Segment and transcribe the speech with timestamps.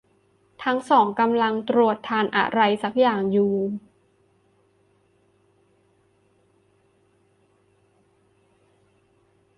[0.63, 3.55] ทั้งสองกำลังตรวจทานอะไรสักอย่างยู่